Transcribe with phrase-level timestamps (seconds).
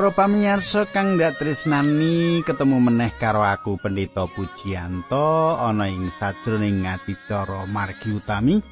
[0.00, 7.68] Para pamirsa kang ndak tresnani ketemu meneh karo aku Pendeta Pujiyanto ana ing sajroning adicara
[7.68, 8.64] margi utami.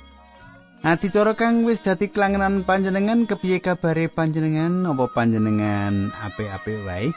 [0.81, 7.13] Adicara kang wis dadi klangenan panjenengan kepiye kabare panjenengan apa panjenengan apik-apik wae?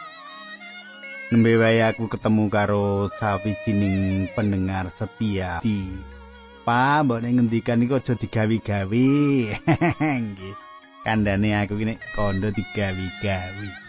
[1.32, 5.88] Nembe wae aku ketemu karo sawijining pendengar setia di
[6.68, 9.08] Pa, mbok nek ngendikan iku aja digawi-gawi.
[10.28, 10.56] Nggih.
[11.08, 13.81] Kandhane aku kene kondo digawi-gawi.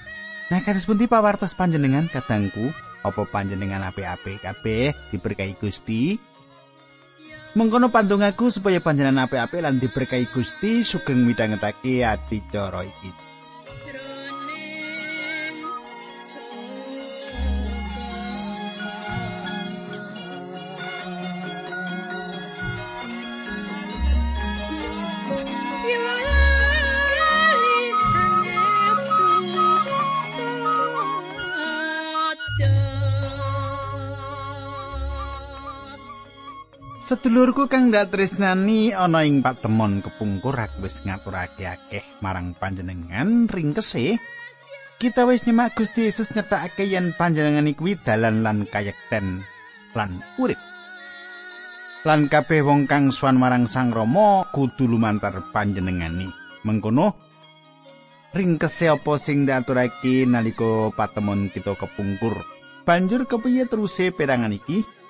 [0.52, 2.76] Nah, kados pundi pawartos panjenengan kadangku?
[3.00, 6.20] Apa panjenengan apik-apik kabeh diberkahi Gusti?
[7.56, 13.31] Mengkono pandongaku supaya panjenengan apik-apik lan diberkahi Gusti sugeng midhangetake ati cara iki.
[37.12, 43.44] Sedulurku kang ndak tresnani ana ing patemon kepungkur aku wis ngaturake akeh marang panjenengan.
[43.52, 44.16] Ringkese
[44.96, 49.44] kita wis nyemak Gusti Yesus nyetakake yen panjenengan iku dalan lan kayekten
[49.92, 50.56] lan urip.
[52.08, 56.32] Lan kabeh wong kang suwan marang Sang Rama kudu lumantar panjenengani.
[56.64, 57.12] Mengkono
[58.32, 62.40] ringkese apa sing diaturake nalika patemon kita kepungkur?
[62.88, 65.01] Banjur kepiye teruse perangan iki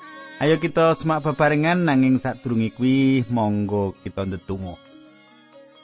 [0.42, 4.74] Ayo kita semak bebarengan nanging sadurunge kuwi monggo kita ndedonga.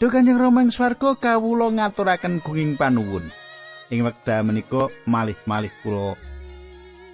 [0.03, 3.31] Duh Kanjeng Rama ing swarga kawula ngaturaken gunging panuwun.
[3.95, 6.19] Ing wekdal menika malih-malih kula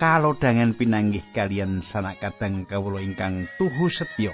[0.00, 4.32] kalodhangan pinanggih kalian sanak kadang kawula ingkang tuhu setya.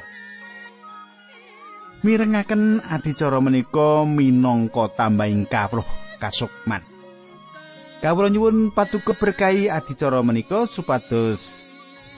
[2.07, 5.91] Mirengaken adicara menika minangka tambahing kawruh
[6.23, 6.87] kasukman.
[7.99, 11.67] Kawula nyuwun paduka berkahi adicara menika supados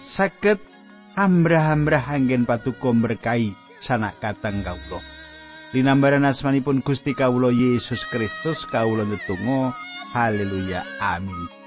[0.04, 0.71] saged
[1.16, 5.00] ambrah-ambrah anggen patuko berkahi sanak katang kawula.
[5.72, 9.72] Linambaran asmanipun Gusti kawula Yesus Kristus kawula netunggal
[10.12, 11.61] haleluya amin.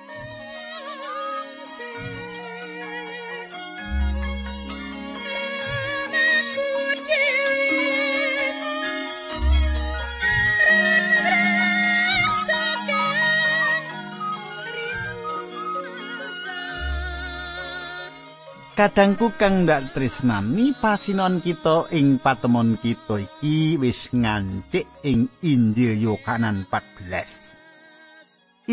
[18.76, 26.68] Kadangku kang ndak tresnani pasinon kita ing patemon kita iki wis ngancik ing Injil Yohanan
[26.68, 27.56] 14.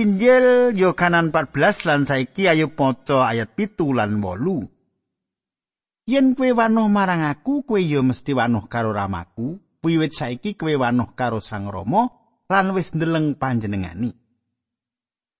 [0.03, 4.67] Injil Yohanan 14 lan saiki ayo maca ayat pitu lan wolu.
[6.11, 9.55] Yen kowe wanuh marang aku, kowe ya mesti wanuh karo ramaku.
[9.87, 12.11] Wiwit saiki kowe wanuh karo Sang Rama
[12.51, 14.11] lan wis ndeleng panjenengani.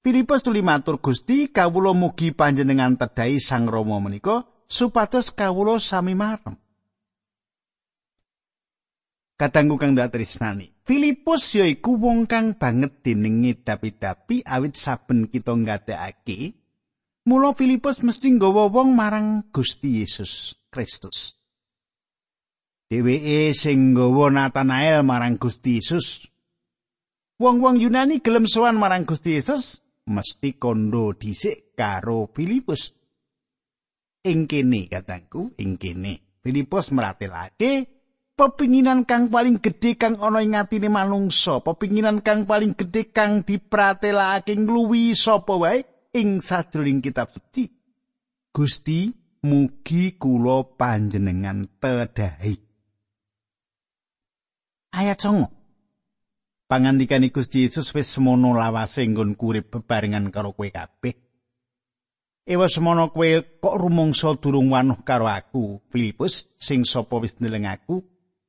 [0.07, 6.57] Filipus tuli matur Gusti, kawula mugi panjenengan tedhai Sang Rama menika supados kawula sami marem.
[9.37, 10.73] Katanggu kang dak tresnani.
[10.83, 16.59] Filipus yaiku wong kang banget deninge dapi-dapi awit saben kita ngadekake
[17.29, 21.37] mula Filipus mesti nggawa wong marang Gusti Yesus Kristus.
[22.91, 26.27] Dheweke sing nggawa Natanael marang Gusti Yesus.
[27.39, 33.02] Wong-wong Yunani gelem sowan marang Gusti Yesus mesti kondo dhisik karo Filipus.
[34.23, 36.41] Ing kene katangku ing kene.
[36.43, 37.87] Filipus meratelake
[38.35, 44.55] pepinginan kang paling gedhe kang ana ing atine manungsa pepinginan kang paling gedhe kang dipratelake
[44.59, 47.71] ngluwi sapa wae ing sajroning kitab suci.
[48.53, 49.11] Gusti
[49.43, 52.55] mugi kula panjenengan tedhahi
[54.93, 61.32] ayat 9 pangandikan Gusti Yesus wis semono lawase nggon kurip bebarengan karo kowe kabeh
[62.43, 63.31] Ewa semono kowe
[63.63, 68.03] kok rumangsa durung wanuh karo aku, Filipus, sing sapa wis ndeleng aku,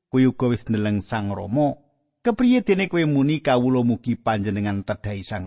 [0.10, 1.78] kowe uga wis ndeleng Sang Rama.
[2.26, 5.46] Kepriye dene kowe muni kawula mugi panjenengan tedhai Sang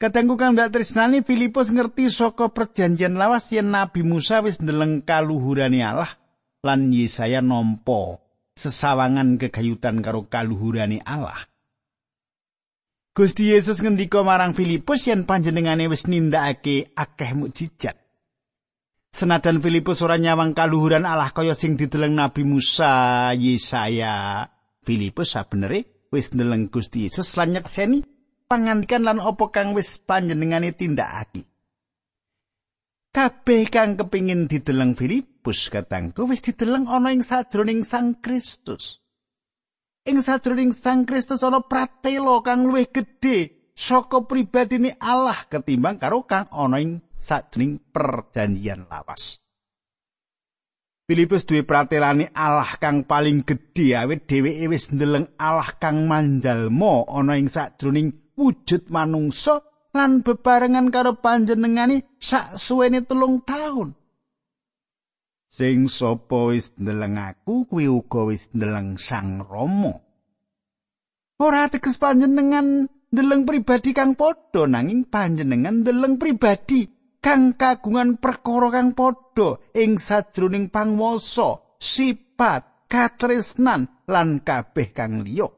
[0.00, 5.84] Katengku kang dak tresnani Filipus ngerti saka perjanjian lawas yen Nabi Musa wis ndeleng kaluhurane
[5.84, 6.16] Allah
[6.64, 8.16] lan Yesaya nampa
[8.56, 11.49] sesawangan kegayutan karo kaluhurane Allah.
[13.10, 17.98] Gusti Yesus ngendika marang Filipus yen panjenengane wis nindakake akeh mukjizat.
[19.10, 24.46] Senajan Filipus ora nyawang kaluhuran Allah kaya sing dideleng Nabi Musa, Yesaya,
[24.86, 28.06] Filipus sabenere wis ndeleng Gusti Yesus lan nyekseni
[28.46, 31.50] pangandikan lan apa kang wis panjenengane tindakake.
[33.10, 39.02] Kabeh kang kepingin dideleng Filipus katangku wis dideleng ana ing sajroning Sang Kristus.
[40.08, 46.48] Ing sajroning Sang Kristus ana pratela kang luwih gedhe saka pribadine Allah ketimbang karo kang
[46.52, 49.40] ana ing sajroning perjanjian lawas.
[51.10, 57.34] Filipus duwe pratelane Allah kang paling gedhe awit dheweke wis ndeleng Allah kang manjalma ana
[57.36, 59.60] ing sajroning wujud manungsa
[59.90, 63.99] lan bebarengan karo panjenengane sak suwene telung taun.
[65.50, 69.98] Sing sapa wis ndeleng aku kuwi uga wis ndeleng Sang Rama.
[71.42, 76.86] Ora teges panjenengan ndeleng pribadi kang padha nanging panjenengan ndeleng pribadi
[77.18, 85.50] kang kagungan perkara kang padha ing sajroning pangwasa, sipat, katresnan lan kabeh kang liya.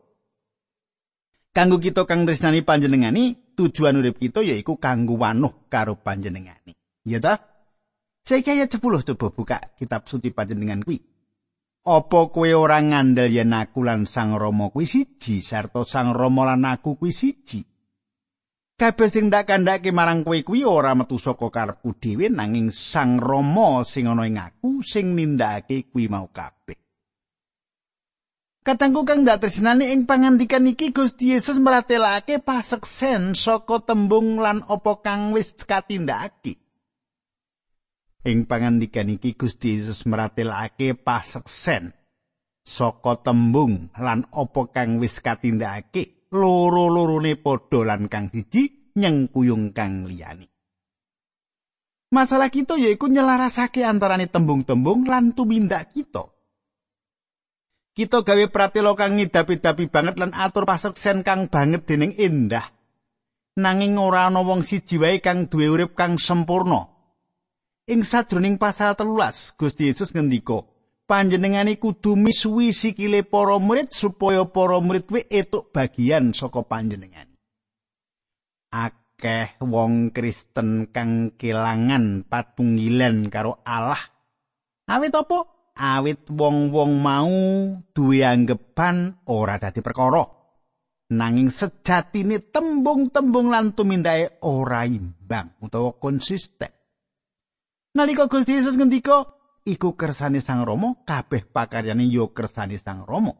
[1.52, 6.72] Kanggo kita kang tresnani panjenengani, tujuan urip kita yaiku kanggo wanuh karo panjenengani.
[7.04, 7.51] Ya ta?
[8.22, 11.02] Saiki ayat 10 coba buka kitab suci panjenengan kuwi.
[11.82, 16.62] Apa kowe ora ngandel yen aku lan Sang Rama kuwi siji sarta Sang Rama lan
[16.62, 17.66] aku kuwi siji?
[18.82, 23.86] kabeh sing ndak kandhake marang kowe kuwi ora metu saka karepku dhewe nanging Sang Rama
[23.86, 26.74] sing ana ing aku sing nindakake kuwi mau kabeh.
[28.66, 34.98] Katangku kang ndak tresnani ing pangandikan iki Gusti Yesus meratelake paseksen saka tembung lan apa
[34.98, 36.58] kang wis katindakake.
[38.22, 41.90] Ing pangandikan iki Gusti Yesus meratelake paseksen
[42.62, 46.22] saka tembung lan apa kang wis katindakake.
[46.32, 50.48] loro-lorone padha lan kang siji nyengkuyung kang liyane.
[52.12, 56.28] Masalah kita yaiku nyelarasake antarane tembung-tembung lan tumindak kita.
[57.92, 62.64] Kita gawe pratela kang ngidapi-dapi banget lan atur paseksen kang banget dening endah.
[63.60, 66.91] Nanging ora ana wong siji wae kang duwe urip kang sempurna.
[67.92, 70.64] Ing sadroning pasal telulas, Gusti Yesus ngendika,
[71.04, 77.36] panjenengane kudu misuwi sikile para murid supaya para murid kuwi etuk bagian saka panjenengane.
[78.72, 84.00] Akeh wong Kristen kang kelangan patunggilan karo Allah.
[84.88, 85.44] Awit apa?
[85.76, 87.28] Awit wong-wong mau
[87.92, 90.24] duwe anggepan ora dadi perkara.
[91.12, 96.81] Nanging sejatine tembung-tembung lan tumindake ora imbang utawa konsisten.
[97.92, 99.36] Nalika Gusti Yesus ngendika,
[99.68, 103.36] iku kersane Sang Rama, kabeh pakaryane ya kersane Sang Rama.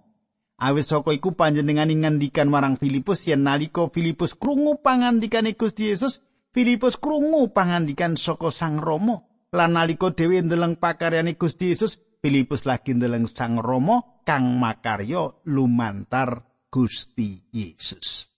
[0.61, 6.21] Awis saka iku panjenengan ngendikan marang Filipus yen nalika Filipus krungu pangandikane Gusti Yesus,
[6.53, 9.25] Filipus krungu pangandikan saka Sang Rama.
[9.57, 16.45] Lan nalika dhewe ndeleng pakaryane Gusti Yesus, Filipus lagi ndeleng Sang Rama kang makarya lumantar
[16.69, 18.29] Gusti Yesus.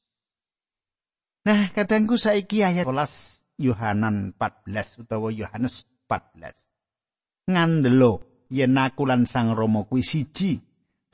[1.43, 5.85] Nah, kadangku saiki ayat 11 Yohanan 14 utawa Yohanes
[6.21, 7.51] 14.
[7.51, 10.61] ngandelo yen aku lan Sang Rama kuwi siji.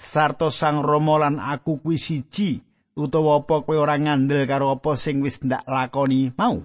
[0.00, 2.60] Sarta Sang Rama lan aku kuwi siji
[2.96, 6.60] utawa apa kowe ora ngandel karo apa sing wis ndak lakoni mau?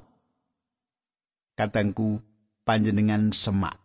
[1.56, 2.20] Katangku
[2.68, 3.80] panjenengan semak.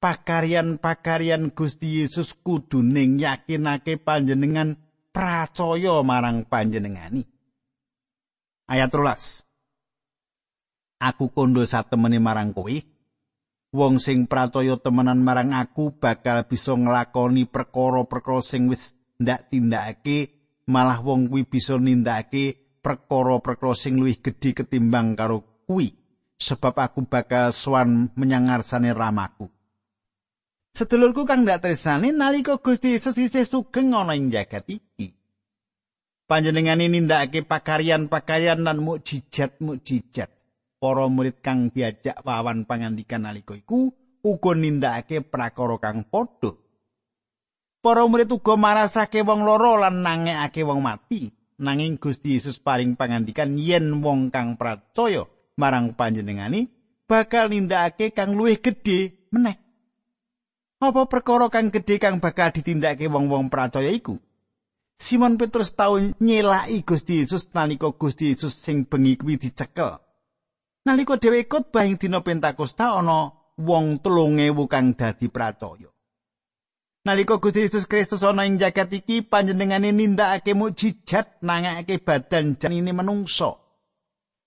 [0.00, 4.80] Pakaryan-pakaryan Gusti Yesus kudu ning yakinake panjenengan
[5.12, 7.20] percaya marang panjenengani.
[8.64, 9.44] Ayat 13
[11.00, 12.72] Aku kondo satemene marang kowe
[13.70, 20.34] wong sing pracaya temenan marang aku bakal bisa nglakoni perkara-perkara sing wis ndak tindakake
[20.66, 25.94] malah wong kuwi bisa nindakake perkara-perkara sing luwih gedhe ketimbang karo kuwi
[26.40, 29.46] sebab aku bakal swan menyang ngarsane ramaku.
[30.72, 35.12] Sedulurku kang ndak tresnane nalika Gusti Yesus isih sugeng ana ing jagat iki.
[36.30, 40.39] Panjenengane nindakake pakaryan-pakaryan lan mukjizat-mukjizat
[40.80, 43.92] para murid kang diajak wawan pangandikan nalika iku
[44.24, 46.56] uga nindakake prakara kang padha.
[47.84, 51.28] Para murid uga marasake wong loro lan nangekake wong mati.
[51.60, 55.28] Nanging Gusti Yesus paring pangandikan yen wong kang percaya
[55.60, 56.72] marang panjenengani
[57.04, 59.60] bakal nindakake kang luwih gedhe meneh.
[60.80, 64.16] Apa perkara kang gedhe kang bakal ditindakake wong-wong percaya iku?
[64.96, 70.00] Simon Petrus tau nyelaki Gusti Yesus nalika Gusti Yesus sing bengi kuwi dicekel.
[70.86, 75.90] Nalika dhewe khotbah ing dina Pentakosta ana wong 3000 kang dadi pracaya.
[77.04, 83.56] Nalika Gusti Yesus Kristus ana ing jagat iki panjenengane nindakake mukjizat nangake badan janine menungso.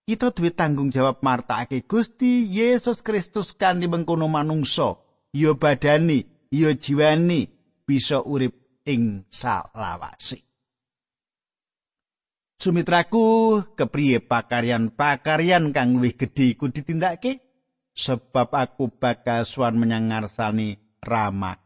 [0.05, 5.01] Kita duwe tanggung jawab martakake Gusti Yesus Kristus kanthi mengkono manungso,
[5.33, 7.49] ya badani, ya jiwani
[7.85, 10.52] bisa urip ing salawase.
[12.63, 17.43] Sumitraku, kepriye pakaryan-pakaryan kang luwih gedhe iku ditindakake?
[17.91, 21.59] Sebab aku bakal suwan menyang ngarsane Rama.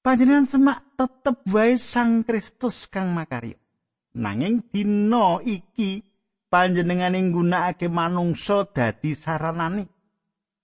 [0.00, 3.60] Panjenengan semak tetep wae Sang Kristus kang makarya.
[4.16, 6.00] Nanging dina iki
[6.48, 9.84] panjenengane nggunakake manungsa dadi saranane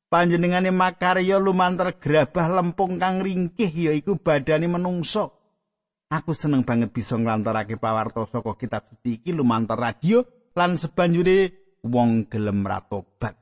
[0.08, 5.28] panjenengane makarya lumantar gerabah lempung kang ringkih yaiku badane manungsa
[6.14, 10.22] aku seneng banget bisa nglantarake pawarta saka kitab suci iki lumantar radio
[10.54, 11.50] lan sebanjure
[11.82, 13.34] wong gelem ratobat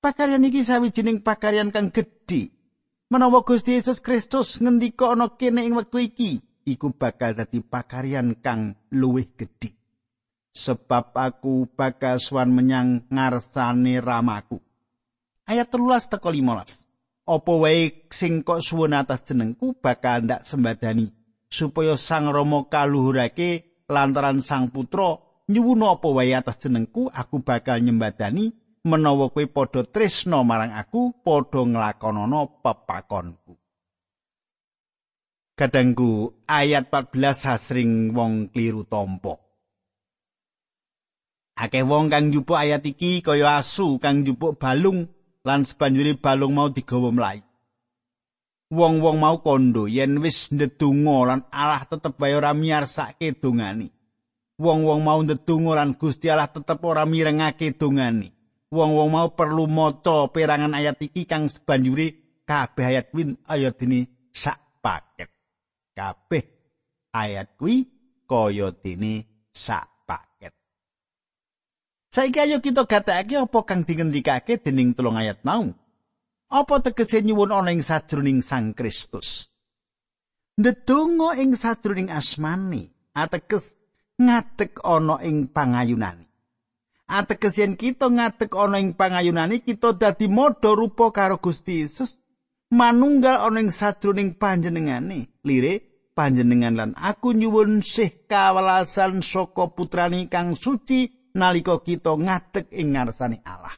[0.00, 2.48] pakaryan iki sawijining pakaryan kang gedhe
[3.12, 8.72] menawa Gusti Yesus Kristus ngendika ana kene ing wektu iki iku bakal dadi pakaryan kang
[8.88, 9.76] luwih gedhe
[10.58, 14.58] sebab aku bakal swan menyang ngarsane ramaku.
[15.46, 16.82] Ayat telulas teko limolas.
[17.22, 21.17] Opo wae sing kok suwun atas jenengku bakal ndak sembadani
[21.48, 25.16] supaya sang romo kaluhurake lantaran sang putra
[25.48, 28.52] nyuwun opo wae atas jenengku aku bakal nyembadani
[28.84, 33.56] menawa kowe padha tresno marang aku padha nglakonana pepakonku.
[35.58, 39.42] Kadangku ayat 14 asring wong kliru tompo.
[41.58, 45.10] Akeh wong kang njupuk ayat iki kaya asu kang njupuk balung
[45.42, 47.47] lan sebanjuri balung mau digawa mlai.
[48.68, 53.88] Wong-wong mau kondo yen wis ndedonga lan Allah tetep wae ora miyarsake dongane.
[54.60, 58.28] Wong-wong mau ndedonga lan Gusti Allah tetep ora mirengake dongane.
[58.68, 64.60] Wong-wong mau perlu maca perangan ayat iki kang sebanjuri kabeh ayat kuwi ayat dene sak
[64.84, 65.32] paket.
[65.96, 66.44] Kabeh
[67.16, 67.88] ayat kuwi
[68.28, 69.98] kaya dene sak
[72.08, 75.68] Saiki ayo kita gatekake apa kang dingendikake dening tulung ayat mau.
[76.48, 79.52] Apa tegese nyuwun ana ing sajroning Sang Kristus?
[80.56, 83.76] Ndedonga ing sajroning asmane ateges
[84.16, 86.24] ngadeg ana ing pangayunane.
[87.04, 92.16] Ateges yen kita ngadeg ana ing pangayunane kita dadi modho rupa karo Gusti Yesus
[92.72, 95.28] manunggal ana ing sajroning panjenengane.
[95.44, 95.74] Lire
[96.16, 103.44] panjenengan lan aku nyuwun sih kawelasan saka putrani kang suci nalika kita ngadeg ing ngarsane
[103.44, 103.76] Allah.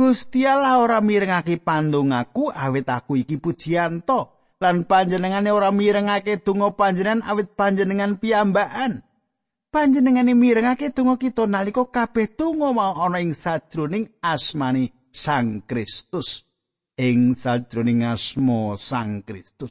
[0.00, 7.20] Gusti Allah ora mirengake pandongaku awit aku iki pujianto lan panjenengane ora mirengake donga panjenengan
[7.28, 9.04] awit panjenengan piyambakan.
[9.68, 16.48] Panjenengane mirengake donga kita nalika kabeh donga mau ana ing sajroning asmani Sang Kristus.
[16.96, 19.68] Ing sajroning asma Sang Kristus.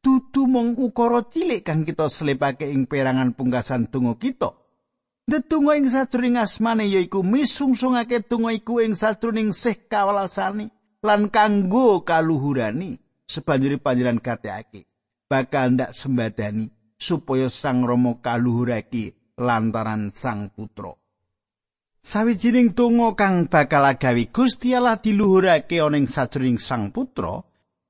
[0.00, 4.56] Dudu mung ukara cilik kang kita slepake ing perangan pungkasan donga kita.
[5.26, 10.70] Detungo ing satruning asmane yaiku misungsungake tungo iku ing satruning sih kawalasane
[11.02, 12.94] lan kanggo kaluhurani
[13.26, 14.86] sebanjuri panjenengan kateake
[15.26, 20.94] bakal ndak sembadani supaya sang romo kaluhurake lantaran sang putra.
[22.06, 27.42] Sawijining tungo kang bakal agawi Gusti Allah diluhurake ana ing satruning sang putra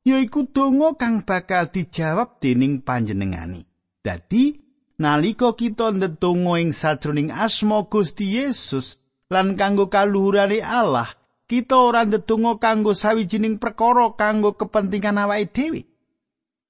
[0.09, 3.61] yaiku tungo kang bakal dijawab dening panjenengani.
[4.01, 4.66] Dadi
[4.97, 11.13] nalika kita ndedonga ing sajroning asma Gusti Yesus lan kanggo kaluhurane Allah,
[11.47, 15.81] kita ora ndedonga kanggo sawijining perkara kanggo kepentingan awake dhewe.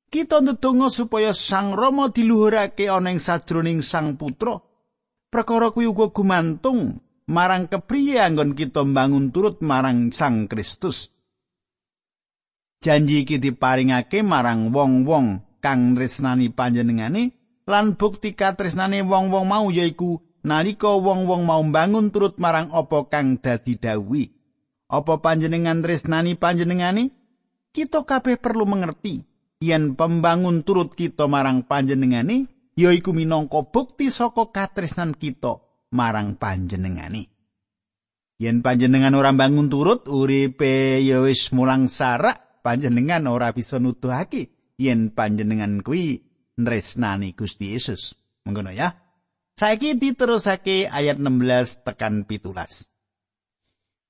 [0.07, 4.63] Kita ndedonga supaya Sang Rama diluhurake ana ing sajroning Sang Putra.
[5.27, 11.11] Perkara kuwi uga gumantung marang kepriye anggon kita mbangun turut marang Sang Kristus.
[12.79, 17.35] Janji iki diparingake marang wong-wong kang tresnani panjenengane
[17.67, 23.75] lan bukti katresnane wong-wong mau yaiku nalika wong-wong mau bangun turut marang apa kang dadi
[23.75, 24.31] dawuhi.
[24.87, 27.11] Apa panjenengan tresnani panjenengani?
[27.75, 29.21] Kita kabeh perlu mengerti
[29.59, 32.47] yen pembangun turut kita marang panjenengani
[32.79, 35.59] yaiku minangka bukti saka katresnan kita
[35.91, 37.27] marang panjenengani.
[38.39, 45.11] Yen panjenengan ora bangun turut uripe ya wis mulang sarak panjenengan ora bisa nuduhake yen
[45.11, 46.23] panjenengan kuwi
[46.57, 48.17] nresnani Gusti Yesus.
[48.45, 48.97] Mengkono ya.
[49.57, 52.85] Saiki diterusake ayat 16 tekan pitulas.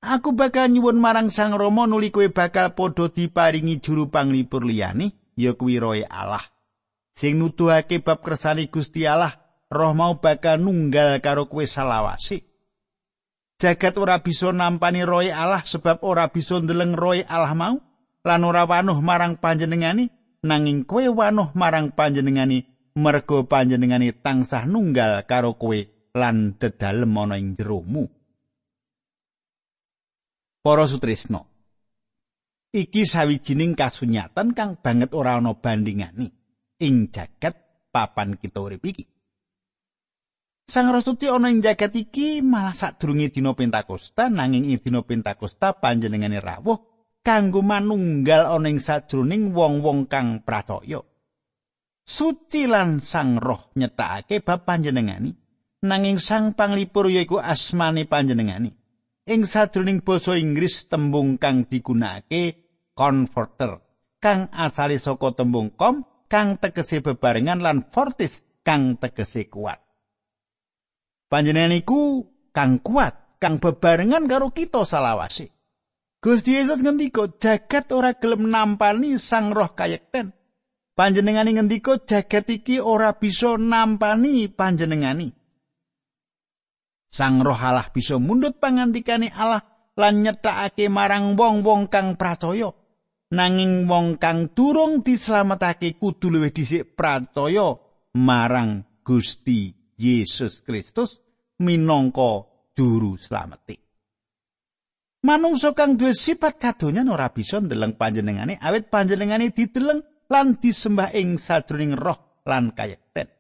[0.03, 5.55] Aku bakal nyuwun marang Sang Rama nuli kowe bakal padha diparingi juru panglipur liyane ya
[5.55, 6.43] kuwi roe Allah.
[7.17, 9.35] Sing nuduhake bab kersane Gusti Allah,
[9.73, 12.45] roh mau bakal nunggal karo kowe salawase.
[13.57, 17.81] Jagat ora bisa nampani roe Allah sebab ora bisa ndeleng roe Allah mau
[18.21, 20.13] lan ora wanuh marang panjenengane
[20.47, 22.65] nanging kowe wanuh marang panjenengani
[22.97, 25.77] mergo panjenengani tansah nunggal karo kowe
[26.17, 28.09] lan dedalem ana ing jeromu.
[30.63, 31.53] Para sutrisno.
[32.73, 36.29] Iki sawijining kasunyatan kang banget ora ana bandingani
[36.83, 37.55] ing jagat
[37.93, 39.07] papan kita urip iki.
[40.67, 46.43] Sang Rasuti ana ing jagat iki malah sadurunge dina Pentakosta nanging ing dina Pentakosta panjenengane
[46.43, 46.96] rawuh
[47.27, 51.03] kanggo manunggal ana ing sajroning wong-wong kang pracaya.
[52.07, 55.35] Suci lan Sang Roh nyetakake bab panjenengani
[55.83, 58.71] nanging sang panglipur yaiku asmane panjenengani.
[59.27, 62.63] Ing sajroning basa Inggris tembung kang digunakake
[62.95, 63.83] converter
[64.23, 69.83] kang asale saka tembung kom kang tegese bebarengan lan fortis kang tegese kuat.
[71.27, 72.23] Panjenengan iku
[72.55, 75.56] kang kuat, kang bebarengan karo kita salawase.
[76.27, 80.35] Gusti Yesus ngendika jagat ora gelem nampani sang roh kayekten.
[80.99, 85.31] Panjenengani ngendika jagat iki ora bisa nampani panjenengani.
[87.15, 89.63] Sang roh Allah bisa mundut pangantikane Allah
[89.95, 92.75] lan nyethakake marang wong-wong kang percaya.
[93.31, 97.71] Nanging wong kang durung dislametake kudu luwih dhisik percaya
[98.19, 101.23] marang Gusti Yesus Kristus
[101.63, 103.86] minangka juru slameti.
[105.25, 111.41] Manungsa kang duwe sifat kadonyan ora bisa ndeleng panjenengane awit panjenengane dideleng lan disembah ing
[111.41, 113.31] sajroning roh lan kayekten.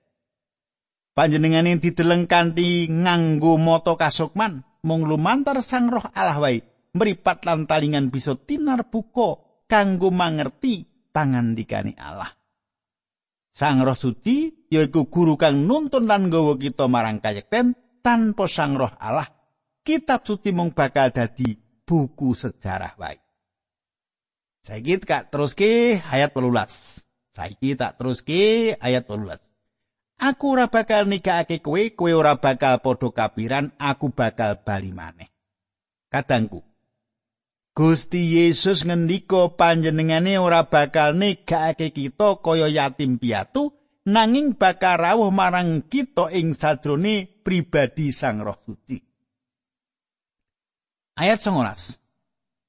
[1.12, 6.64] Panjenengane dideleng kanthi nganggo mata kasukman mung lumantar sang roh Allah wae
[6.96, 12.32] mripat lan talingan bisa tinar buka kanggo mangerti pangandikane Allah.
[13.56, 17.72] Sang Roh Suci yaiku guru kang nuntun lan nggawa kita marang kayekten
[18.04, 19.24] tanpa Sang Roh Allah.
[19.80, 23.22] Kitab suci mung bakal dadi buku sejarah wae.
[24.66, 27.06] Saiki tak teruske ayat 18.
[27.30, 29.38] Saiki tak teruske ayat 18.
[30.16, 35.30] Aku ora bakal nikahake kowe, kowe ora bakal padha kapiran, aku bakal bali maneh.
[36.10, 36.64] Kadangku,
[37.76, 43.76] Gusti Yesus ngendika panjenengane ora bakal negakake kita kaya yatim piatu
[44.08, 49.05] nanging bakal rawuh marang kita ing sajrone pribadi Sang Roh Suci.
[51.16, 51.96] Ayat 19.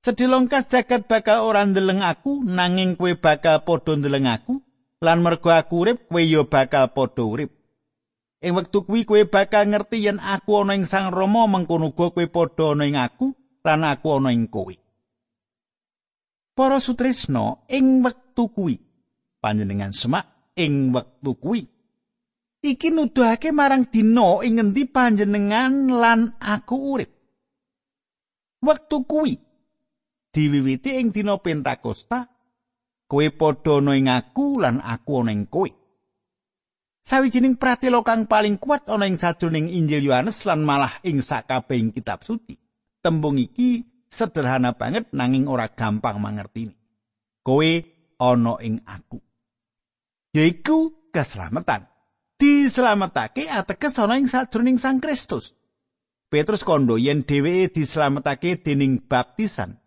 [0.07, 4.63] Sedilongkas jagat bakal ora ndeleng aku nanging kowe bakal padha ndeleng aku
[5.03, 7.51] lan mergo aku urip kowe ya bakal padha urip.
[8.39, 12.71] Ing wektu kuwi kowe bakal ngerti yen aku ana ing Sang Rama mengkono kowe padha
[12.71, 13.36] ana ing aku
[13.67, 14.71] lan aku ana ing kowe.
[16.55, 18.79] Para sutresna ing wektu kuwi
[19.43, 21.67] panjenengan semak ing wektu kuwi
[22.63, 27.16] iki nuduhake marang dina ing ngendi panjenengan lan aku urip.
[28.67, 29.39] Wektu kuwi
[30.36, 32.27] diwiwiti ing dina Pentakosta
[33.08, 35.71] kowe padha ana ing aku lan aku ana ing kowe.
[37.08, 42.27] Sawijining pratela kang paling kuat ana ing sajroning Injil Yohanes lan malah ing sakabehing kitab
[42.27, 42.60] suci.
[42.99, 46.75] Tembung iki sederhana banget nanging ora gampang mangertini.
[47.41, 47.71] Kowe
[48.19, 49.23] ana ing aku.
[50.36, 51.88] Yaiku keselamatan.
[52.38, 55.57] Dislametake ateges ana ing sajroning Sang Kristus.
[56.28, 59.80] Petrus kondo yen dheweke dislametake dening baptisan.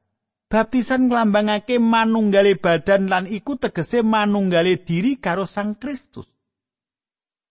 [0.48, 6.32] Baptisan nglambangake manunggale badan lan iku tegese manunggale diri karo Sang Kristus.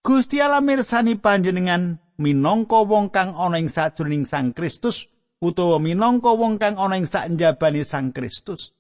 [0.01, 5.05] Gusti Allah mirsani panjenengan minangka wong kang ana ing sajroning Sang Kristus
[5.37, 8.73] utawa minangka wong kang ana ing sakjabane Sang Kristus.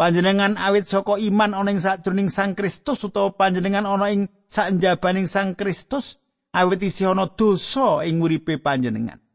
[0.00, 5.52] Panjenengan awit saka iman ana ing sajroning Sang Kristus utawa panjenengan ana ing sakjabane Sang
[5.52, 6.24] Kristus
[6.56, 9.25] awit isih ana dosa ing uripe panjenengan.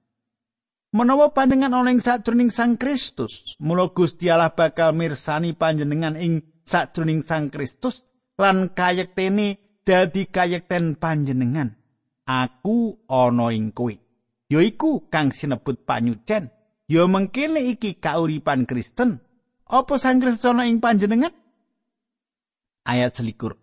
[0.92, 7.24] Menawa panjenengan ana ing sajroning Sang Kristus, mula Gusti Allah bakal mirsani panjenengan ing sajroning
[7.24, 8.04] Sang Kristus
[8.36, 11.80] lan kayektene dadi kayekten panjenengan.
[12.28, 13.96] Aku ana ing kowe.
[14.52, 16.52] yaiku kang sinebut panyucen
[16.92, 19.24] ya mengkene iki kauripan Kristen
[19.64, 21.32] apa sang Kristus ing panjenengan
[22.84, 23.56] ayat selikur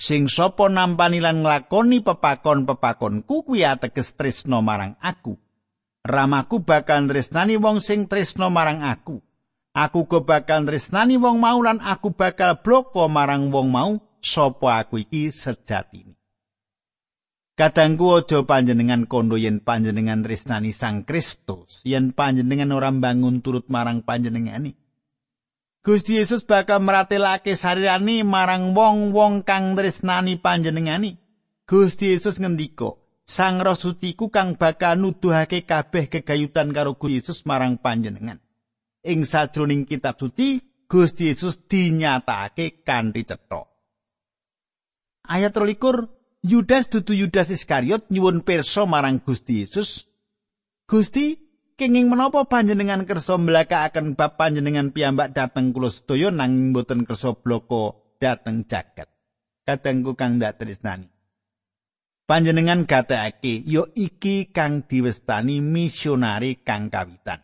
[0.00, 5.36] sing sapa nampani lan nglakoni pepakon-pepakonku kuwi ateges tresno marang aku
[6.02, 9.22] ramaku bakal tresnani wong sing tresno marang aku
[9.74, 15.02] aku go bakal tresnani wong mau lan aku bakal bloko marang wong mau sapa aku
[15.06, 16.18] iki sejatine
[17.52, 24.00] Kadangku aja panjenengan kondo yen panjenengan tresnani Sang Kristus, yen panjenengan ora bangun turut marang
[24.00, 24.72] panjenengani.
[25.84, 31.20] Gusti Yesus bakal meratelake sarirani marang wong-wong kang tresnani panjenengani.
[31.68, 33.01] Gusti Yesus ngendika,
[33.32, 38.36] Sang Roh Suciku kang bakal nuduhake kabeh kegayutan karo Gusti Yesus marang panjenengan.
[39.00, 43.64] Ing sajroning kitab suci, Gusti Yesus dinyatakake kanthi cetha.
[45.24, 50.04] Ayat 23 Yudas dudu Yudas Iskariot nyuwun pirsa marang Gusti Yesus.
[50.84, 51.40] Gusti,
[51.80, 58.12] kenging menapa panjenengan kersa mlakaaken bab panjenengan piyambak dhateng kula sedaya nanging boten kersa bloko
[58.20, 59.08] dhateng jagat.
[59.64, 61.11] Kadangku kang dak tresnani.
[62.26, 67.42] Panjenengan gatekake ya iki kang diwestani misionari kang kawitan.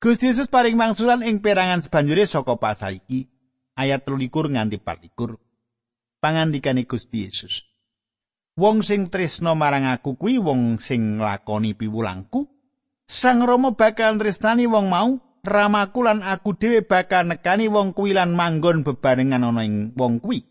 [0.00, 3.28] Gusti Yesus paring mangsulan ing perangan sebanjure saka pasal iki
[3.76, 5.46] ayat 23 nganti 24.
[6.26, 7.62] pangandikane Gusti Yesus.
[8.56, 12.48] Wong sing tresna marang aku kuwi wong sing nglakoni piwulangku.
[13.06, 18.34] Sang Rama bakal tresnani wong mau, ramaku lan aku dhewe bakal nekani wong kuwi lan
[18.34, 20.42] manggon bebarengan ana ing wong kuwi.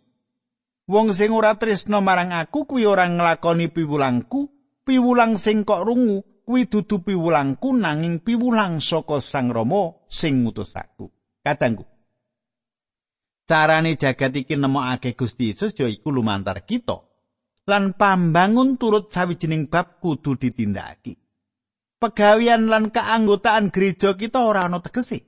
[0.85, 4.49] Wong sing ora tresna marang aku kuwi ora nglakoni piwulangku,
[4.85, 11.09] piwulang sing kok rungu kuwi dudu piwulangku nanging piwulang saka Sang Rama sing ngutus aku.
[11.41, 11.85] Kadangku.
[13.45, 17.05] Carane jagat iki nemokake Gusti Yesus ya iku lumantar kita.
[17.65, 21.17] lan pambangun turut sawijining bab kudu ditindakake.
[21.97, 25.25] Pegawian lan keanggotaan gereja kita ora ana tegese.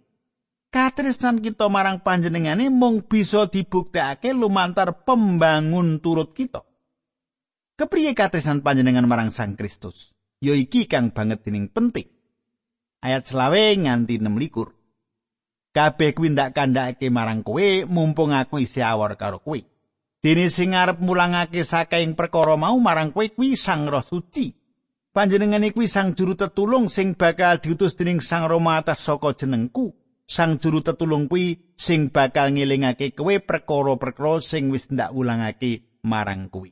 [0.67, 6.67] Katresnan kita marang panjenengane mung bisa dibuktekake lumantar pembangun turut kita.
[7.79, 10.11] Kepriye katresnan panjenengan marang Sang Kristus?
[10.43, 12.11] Ya iki kang banget dening penting.
[12.99, 14.75] Ayat selawe nganti 6 likur.
[15.71, 19.61] Kabeh kuwi ndak kandhake marang kowe mumpung aku isih awor karo kowe.
[20.19, 24.51] Dene sing arep mulangake saking perkara mau marang kowe kuwi Sang Roh Suci.
[25.15, 29.95] Panjenengane kuwi Sang Juru Tetulung sing bakal diutus dening Sang Rama atas saka jenengku.
[30.27, 36.67] Sang Juru Tetulung kuwi sing bakal ngelingake kowe perkara-perkara sing wis ndak ulangake marang kowe.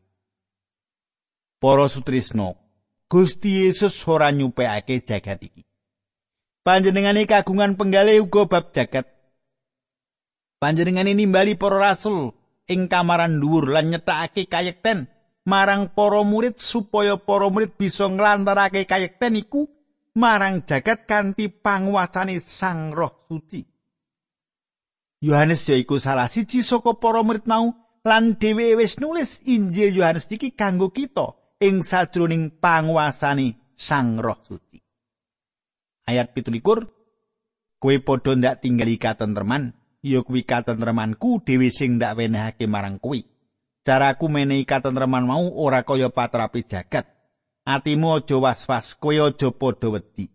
[1.63, 2.59] Para sutrisno,
[3.07, 5.63] Gusti Yesus ora nyupekake jagat iki.
[6.67, 9.07] Panjenengane kagungan penggalih uga bab jagat.
[10.59, 12.35] Panjenengane nimbali para rasul
[12.67, 15.07] ing kamaran dhuwur lan nyetakake kayekten
[15.45, 19.69] marang para murid supaya para murid bisa nglantarake kayekten iku
[20.15, 23.61] marang jagat kanthi panguasane Sang Roh Suci.
[25.19, 27.75] Yohanes yaiku salah siji saka para murid mau
[28.07, 34.79] lan dhewe wis nulis Injil Yohanes iki kanggo kita ing sajroning panguasane Sang Roh Suci.
[36.07, 36.63] Ayat 17
[37.75, 43.27] Kowe padha ndak tinggali katentreman ya kuwi katentremanku dhewe sing ndak wenehake marang kuwi.
[43.85, 47.14] Caraku menehi katentreman mau ora kaya patrapi jagat.
[47.65, 50.29] Atimu aja was-was, kowe aja padha wedi.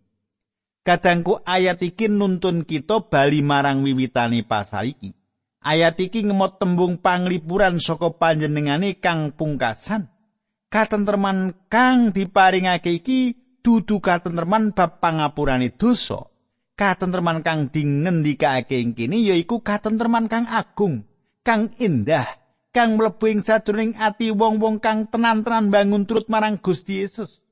[0.83, 5.15] Kadangku ayat iki nuntun kita bali marang wiwitane pasal iki.
[5.63, 10.11] Ayat iki ngemot tembung panglipuran saka panjenengane kang pungkasan.
[10.67, 16.31] Katentreman kang diparingake iki dudu katentreman bab pangapurane dosa.
[16.81, 21.05] katentreman kang dingendikake ing kene yaiku katentreman kang agung,
[21.45, 22.25] kang indah,
[22.71, 27.43] kang mlebu ing sajroning ati wong-wong kang tenan-tenan bangun turut marang Gusti Yesus.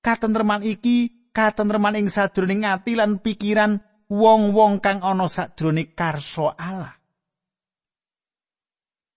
[0.00, 6.96] Katentreman iki katentreman ing sajroning ati lan pikiran wong-wong kang ana sajroning karsa Allah.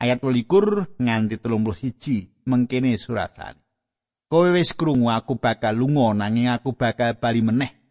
[0.03, 3.55] Ayat 21 nganti 31 mengkene surasan.
[4.31, 7.81] Kowe wis krungu aku bakal lunga nanging aku bakal bali meneh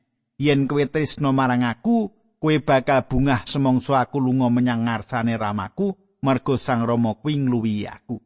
[0.40, 2.08] yen kowe tresno marang aku
[2.40, 8.16] kowe bakal bungah semongso aku lunga menyang ngarsane ramaku mergo sang rama kuwi ngluwi aku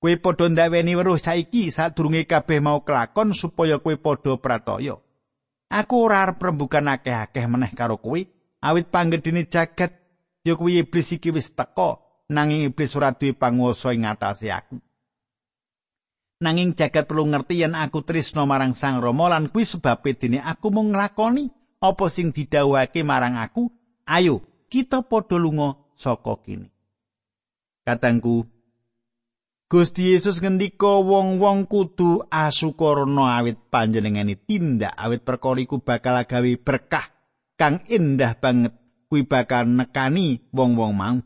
[0.00, 4.96] kowe padha ndaweni weruh saiki sadurunge kabeh mau kelakon supaya kowe padha prataya
[5.68, 8.20] aku ora arep rembugan akeh-akeh meneh karo kowe
[8.64, 9.92] awit panggedene jagat
[10.44, 12.00] ya kuwi iblis iki wis teka
[12.32, 14.80] nanging iblis ora duwe panguwasa ing ngatasé aku
[16.38, 20.70] Nanging jagat perlu ngerti yen aku tresno marang Sang Rama lan kuwi sebabe dene aku
[20.70, 21.50] mung nglakoni
[21.82, 23.66] apa sing didhawuhake marang aku.
[24.06, 26.70] Ayo, kita padha lunga saka kene.
[27.88, 28.44] Katangku
[29.64, 37.08] Gusti Yesus ngendika wong-wong kudu asukurna awit panjenengane tindak awit perkara iku bakal gawe berkah
[37.56, 38.76] kang indah banget
[39.08, 41.16] kuwi bakal nekani wong-wong mau.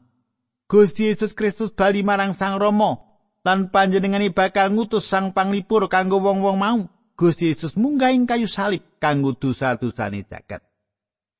[0.70, 2.94] Gusti Yesus Kristus bali marang Sang Rama
[3.42, 6.86] lan panjenengane bakal ngutus sang panglipur kanggo wong-wong mau.
[7.18, 10.62] Gusti Yesus munggah kayu salib kanggo dosa-dosane jagat.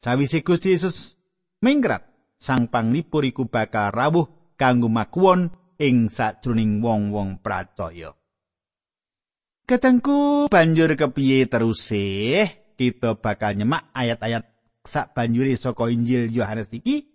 [0.03, 1.15] Sawise Gusti Yesus
[1.63, 2.11] mingrat,
[2.43, 8.15] sang panglipur iku bakal rawuh kanggo makuwon ing sajroning wong-wong pracaya.
[9.63, 11.87] Ketengku banjur kepiye terus
[12.75, 14.45] kita bakal nyemak ayat-ayat
[14.83, 17.07] sak banjuri saka Injil Yohanes iki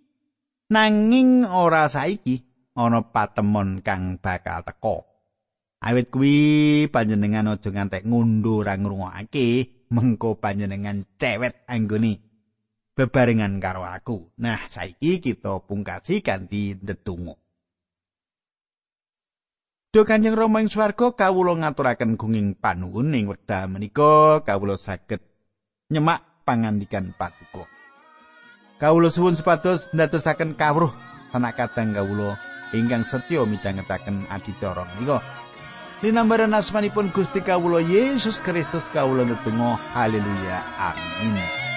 [0.72, 2.44] nanging ora saiki
[2.76, 4.96] ana patemon kang bakal teka.
[5.78, 6.36] Awit kuwi
[6.90, 12.27] panjenengan aja ngantek ngundur ra ngrungokake mengko panjenengan cewet anggone
[12.98, 14.34] bebarengan karo aku.
[14.42, 17.38] Nah, saiki kita pungkasi kanthi ndedonga.
[19.94, 25.22] Duh Kanjeng Rama ing swarga kawula ngaturaken gunging panuwun ing wekdal menika kawula saged
[25.88, 27.64] nyemak pangandikan patuko.
[28.76, 30.92] Kawula suwun supados ndadosaken kawruh
[31.32, 32.36] sanak kadang kawula
[32.76, 35.24] ingkang setya midhangetaken adicara menika.
[36.04, 41.67] Linambaran asmanipun Gusti Kawula Yesus Kristus kawula netunggal haleluya amin.